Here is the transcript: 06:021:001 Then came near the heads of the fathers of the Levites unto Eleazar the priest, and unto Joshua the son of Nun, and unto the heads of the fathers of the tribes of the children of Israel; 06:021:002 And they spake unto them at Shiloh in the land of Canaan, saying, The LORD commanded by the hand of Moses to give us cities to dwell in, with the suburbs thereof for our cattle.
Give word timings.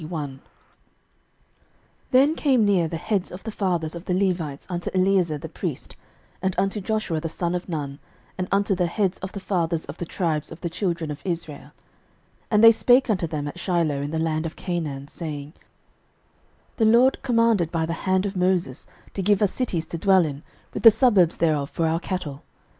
06:021:001 0.01 0.39
Then 2.09 2.33
came 2.33 2.65
near 2.65 2.87
the 2.87 2.97
heads 2.97 3.31
of 3.31 3.43
the 3.43 3.51
fathers 3.51 3.93
of 3.93 4.05
the 4.05 4.15
Levites 4.15 4.65
unto 4.67 4.89
Eleazar 4.95 5.37
the 5.37 5.47
priest, 5.47 5.95
and 6.41 6.55
unto 6.57 6.81
Joshua 6.81 7.21
the 7.21 7.29
son 7.29 7.53
of 7.53 7.69
Nun, 7.69 7.99
and 8.35 8.47
unto 8.51 8.73
the 8.73 8.87
heads 8.87 9.19
of 9.19 9.31
the 9.33 9.39
fathers 9.39 9.85
of 9.85 9.99
the 9.99 10.05
tribes 10.07 10.51
of 10.51 10.59
the 10.61 10.71
children 10.71 11.11
of 11.11 11.21
Israel; 11.23 11.65
06:021:002 11.69 11.71
And 12.49 12.63
they 12.63 12.71
spake 12.71 13.09
unto 13.11 13.27
them 13.27 13.47
at 13.47 13.59
Shiloh 13.59 14.01
in 14.01 14.09
the 14.09 14.17
land 14.17 14.47
of 14.47 14.55
Canaan, 14.55 15.07
saying, 15.07 15.53
The 16.77 16.85
LORD 16.85 17.19
commanded 17.21 17.69
by 17.69 17.85
the 17.85 17.93
hand 17.93 18.25
of 18.25 18.35
Moses 18.35 18.87
to 19.13 19.21
give 19.21 19.39
us 19.43 19.51
cities 19.53 19.85
to 19.85 19.99
dwell 19.99 20.25
in, 20.25 20.41
with 20.73 20.81
the 20.81 20.89
suburbs 20.89 21.37
thereof 21.37 21.69
for 21.69 21.85
our 21.85 21.99
cattle. 21.99 22.41